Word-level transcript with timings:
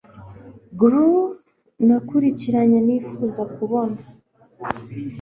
groove 0.79 1.39
nakurikiranye, 1.87 2.79
nifuza 2.85 3.41
kubona 3.55 3.99